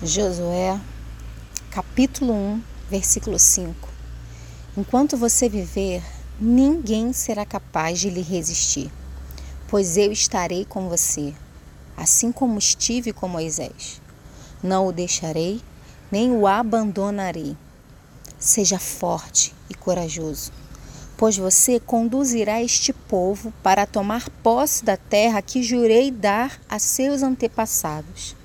[0.00, 0.80] Josué,
[1.72, 3.88] capítulo 1, versículo 5.
[4.76, 6.04] Enquanto você viver,
[6.40, 8.92] ninguém será capaz de lhe resistir,
[9.66, 11.34] pois eu estarei com você,
[11.96, 14.00] assim como estive com Moisés.
[14.62, 15.60] Não o deixarei,
[16.12, 17.56] nem o abandonarei.
[18.38, 20.52] Seja forte e corajoso,
[21.16, 27.24] pois você conduzirá este povo para tomar posse da terra que jurei dar a seus
[27.24, 28.37] antepassados.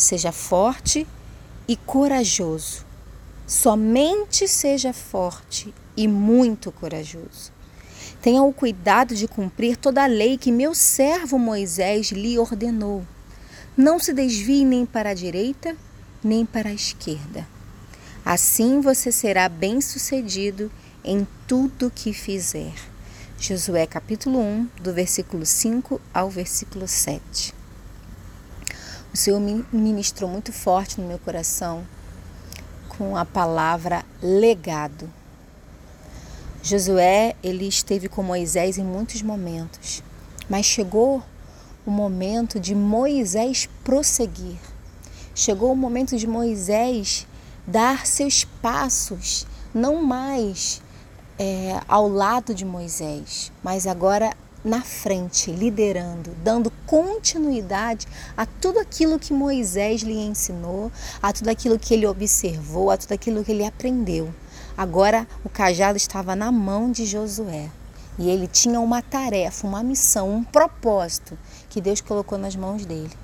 [0.00, 1.06] Seja forte
[1.68, 2.86] e corajoso.
[3.46, 7.52] Somente seja forte e muito corajoso.
[8.22, 13.04] Tenha o cuidado de cumprir toda a lei que meu servo Moisés lhe ordenou.
[13.76, 15.76] Não se desvie nem para a direita,
[16.24, 17.46] nem para a esquerda.
[18.24, 20.72] Assim você será bem-sucedido
[21.04, 22.72] em tudo que fizer.
[23.38, 27.59] Josué capítulo 1, do versículo 5 ao versículo 7.
[29.12, 29.40] O Senhor
[29.72, 31.84] ministrou muito forte no meu coração
[32.96, 35.10] com a palavra legado.
[36.62, 40.02] Josué, ele esteve com Moisés em muitos momentos,
[40.48, 41.22] mas chegou
[41.84, 44.58] o momento de Moisés prosseguir.
[45.34, 47.26] Chegou o momento de Moisés
[47.66, 50.82] dar seus passos, não mais
[51.38, 59.18] é, ao lado de Moisés, mas agora na frente, liderando, dando continuidade a tudo aquilo
[59.18, 63.64] que Moisés lhe ensinou, a tudo aquilo que ele observou, a tudo aquilo que ele
[63.64, 64.32] aprendeu.
[64.76, 67.70] Agora o cajado estava na mão de Josué
[68.18, 71.38] e ele tinha uma tarefa, uma missão, um propósito
[71.68, 73.16] que Deus colocou nas mãos dele.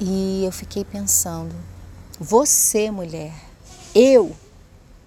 [0.00, 1.54] E eu fiquei pensando,
[2.18, 3.32] você, mulher,
[3.94, 4.34] eu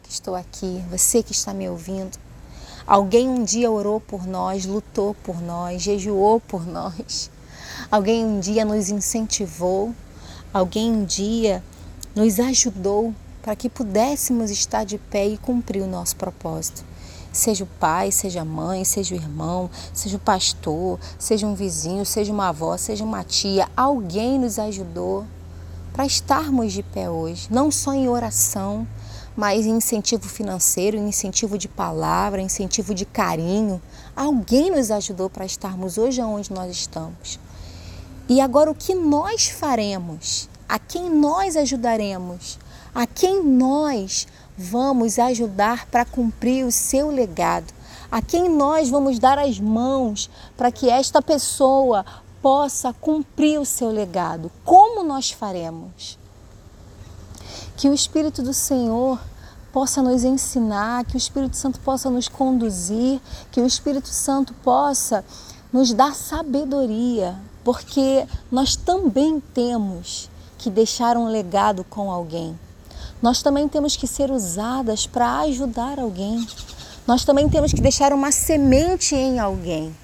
[0.04, 2.18] que estou aqui, você que está me ouvindo,
[2.88, 7.30] Alguém um dia orou por nós, lutou por nós, jejuou por nós.
[7.92, 9.94] Alguém um dia nos incentivou.
[10.54, 11.62] Alguém um dia
[12.16, 16.86] nos ajudou para que pudéssemos estar de pé e cumprir o nosso propósito.
[17.34, 22.06] Seja o pai, seja a mãe, seja o irmão, seja o pastor, seja um vizinho,
[22.06, 25.26] seja uma avó, seja uma tia, alguém nos ajudou
[25.92, 28.88] para estarmos de pé hoje, não só em oração,
[29.38, 33.80] mas incentivo financeiro, incentivo de palavra, incentivo de carinho.
[34.16, 37.40] Alguém nos ajudou para estarmos hoje onde nós estamos.
[38.28, 40.50] E agora o que nós faremos?
[40.68, 42.58] A quem nós ajudaremos?
[42.96, 44.28] A quem nós
[44.58, 47.72] vamos ajudar para cumprir o seu legado?
[48.12, 52.04] A quem nós vamos dar as mãos para que esta pessoa
[52.42, 54.52] possa cumprir o seu legado?
[54.66, 56.18] Como nós faremos?
[57.78, 59.20] Que o Espírito do Senhor
[59.72, 63.22] possa nos ensinar, que o Espírito Santo possa nos conduzir,
[63.52, 65.24] que o Espírito Santo possa
[65.72, 72.60] nos dar sabedoria, porque nós também temos que deixar um legado com alguém.
[73.22, 76.46] Nós também temos que ser usadas para ajudar alguém.
[77.06, 79.96] Nós também temos que deixar uma semente em alguém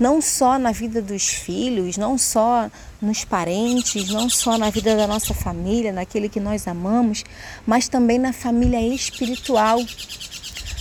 [0.00, 2.70] não só na vida dos filhos, não só
[3.02, 7.22] nos parentes, não só na vida da nossa família, naquele que nós amamos,
[7.66, 9.78] mas também na família espiritual,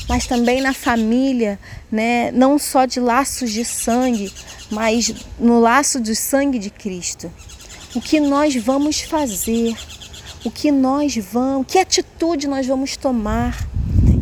[0.07, 1.59] mas também na família,
[1.91, 4.31] né, não só de laços de sangue,
[4.72, 7.30] mas no laço de sangue de Cristo.
[7.94, 9.75] O que nós vamos fazer?
[10.46, 13.68] O que nós vamos, que atitude nós vamos tomar?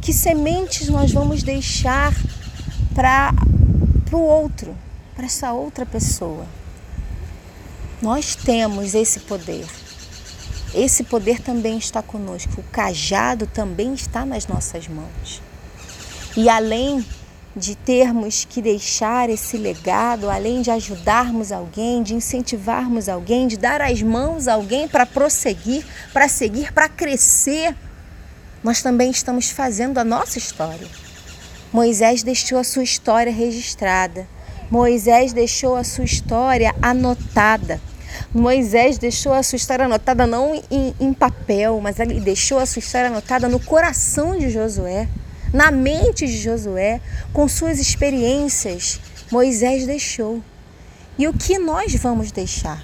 [0.01, 2.13] Que sementes nós vamos deixar
[2.95, 3.31] para
[4.17, 4.75] o outro?
[5.17, 6.45] para essa outra pessoa.
[7.99, 9.65] Nós temos esse poder.
[10.75, 12.61] Esse poder também está conosco.
[12.61, 15.41] O cajado também está nas nossas mãos.
[16.37, 17.03] E além
[17.55, 23.81] de termos que deixar esse legado, além de ajudarmos alguém, de incentivarmos alguém, de dar
[23.81, 27.75] as mãos a alguém para prosseguir, para seguir, para crescer,
[28.63, 31.06] nós também estamos fazendo a nossa história.
[31.71, 34.27] Moisés deixou a sua história registrada.
[34.71, 37.79] Moisés deixou a sua história anotada.
[38.33, 42.79] Moisés deixou a sua história anotada não em, em, papel, mas ele deixou a sua
[42.79, 45.07] história anotada no coração de Josué,
[45.53, 47.01] na mente de Josué,
[47.33, 48.99] com suas experiências.
[49.31, 50.41] Moisés deixou.
[51.17, 52.83] E o que nós vamos deixar?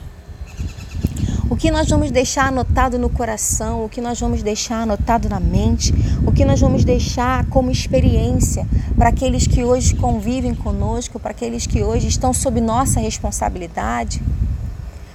[1.64, 5.94] Que nós vamos deixar anotado no coração, o que nós vamos deixar anotado na mente,
[6.28, 8.68] o que nós vamos deixar como experiência
[8.98, 14.22] para aqueles que hoje convivem conosco, para aqueles que hoje estão sob nossa responsabilidade,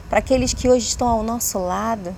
[0.08, 2.16] para aqueles que hoje estão ao nosso lado,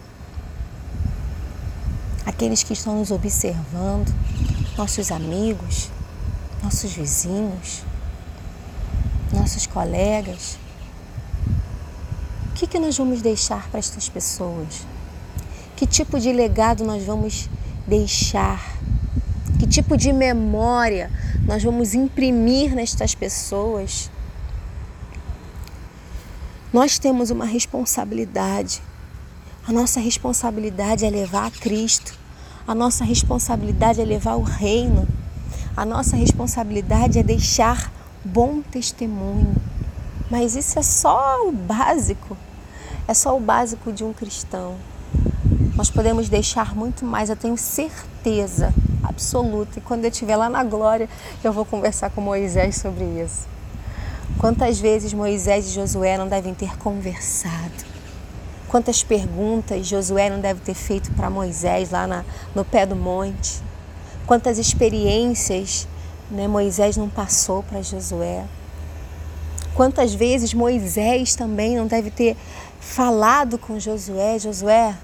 [2.25, 4.15] aqueles que estão nos observando,
[4.79, 5.91] nossos amigos,
[6.63, 7.83] nossos vizinhos,
[9.33, 10.57] nossos colegas
[12.61, 14.87] que, que nós vamos deixar para estas pessoas?
[15.77, 17.49] Que tipo de legado nós vamos
[17.87, 18.77] deixar?
[19.59, 21.11] Que tipo de memória
[21.47, 24.11] nós vamos imprimir nestas pessoas?
[26.71, 28.83] Nós temos uma responsabilidade.
[29.67, 32.13] A nossa responsabilidade é levar a Cristo.
[32.69, 35.09] A nossa responsabilidade é levar o reino.
[35.75, 37.91] A nossa responsabilidade é deixar
[38.23, 39.57] bom testemunho.
[40.31, 42.37] Mas isso é só o básico.
[43.07, 44.77] É só o básico de um cristão.
[45.77, 49.79] Nós podemos deixar muito mais, eu tenho certeza absoluta.
[49.79, 51.09] E quando eu estiver lá na glória,
[51.43, 53.49] eu vou conversar com Moisés sobre isso.
[54.39, 57.91] Quantas vezes Moisés e Josué não devem ter conversado?
[58.69, 62.25] Quantas perguntas Josué não deve ter feito para Moisés lá na,
[62.55, 63.61] no pé do monte?
[64.27, 65.89] Quantas experiências
[66.31, 68.45] né, Moisés não passou para Josué?
[69.75, 72.37] Quantas vezes Moisés também não deve ter
[72.81, 74.39] falado com Josué?
[74.39, 74.97] Josué,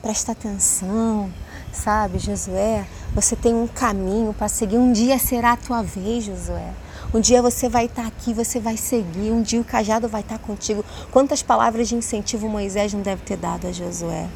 [0.00, 1.30] presta atenção,
[1.72, 2.18] sabe?
[2.18, 4.78] Josué, você tem um caminho para seguir.
[4.78, 6.72] Um dia será a tua vez, Josué.
[7.12, 9.30] Um dia você vai estar aqui, você vai seguir.
[9.32, 10.84] Um dia o cajado vai estar contigo.
[11.10, 14.28] Quantas palavras de incentivo Moisés não deve ter dado a Josué?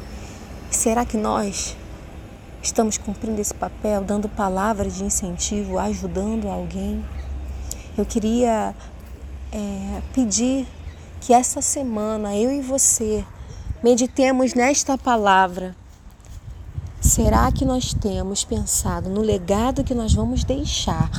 [0.69, 1.75] Será que nós
[2.61, 7.03] estamos cumprindo esse papel, dando palavras de incentivo, ajudando alguém?
[7.97, 8.73] Eu queria
[9.51, 10.65] é, pedir
[11.21, 13.23] que essa semana eu e você
[13.83, 15.75] meditemos nesta palavra.
[16.99, 21.09] Será que nós temos pensado no legado que nós vamos deixar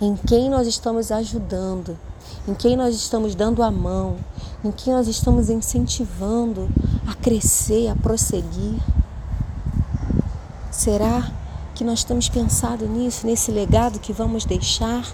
[0.00, 1.98] em quem nós estamos ajudando,
[2.46, 4.18] em quem nós estamos dando a mão,
[4.62, 6.68] em quem nós estamos incentivando
[7.06, 8.80] a crescer, a prosseguir.
[10.70, 11.32] Será
[11.74, 15.06] que nós temos pensado nisso, nesse legado que vamos deixar?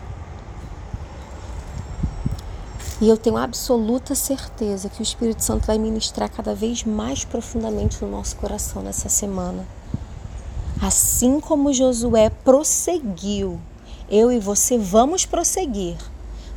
[3.00, 8.02] E eu tenho absoluta certeza que o Espírito Santo vai ministrar cada vez mais profundamente
[8.02, 9.64] no nosso coração nessa semana.
[10.82, 13.60] Assim como Josué prosseguiu
[14.10, 15.96] eu e você vamos prosseguir,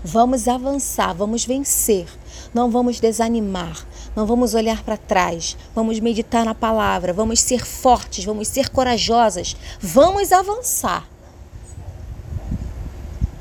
[0.03, 2.07] vamos avançar, vamos vencer,
[2.53, 3.85] não vamos desanimar,
[4.15, 9.55] não vamos olhar para trás, vamos meditar na palavra, vamos ser fortes, vamos ser corajosas,
[9.79, 11.07] vamos avançar.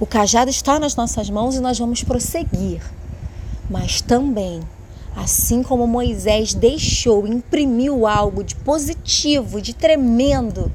[0.00, 2.82] O cajado está nas nossas mãos e nós vamos prosseguir,
[3.68, 4.60] mas também
[5.16, 10.70] Assim como Moisés deixou, imprimiu algo de positivo, de tremendo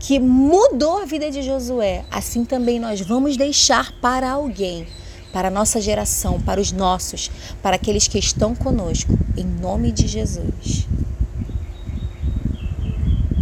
[0.00, 4.86] que mudou a vida de Josué, assim também nós vamos deixar para alguém,
[5.32, 7.30] para a nossa geração, para os nossos,
[7.62, 10.86] para aqueles que estão conosco, em nome de Jesus.